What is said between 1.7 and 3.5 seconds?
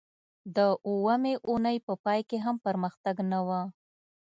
په پای کې هم پرمختګ نه و